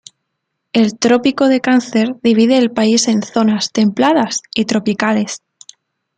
[0.73, 5.43] El Trópico de Cáncer divide el país en zonas templadas y tropicales.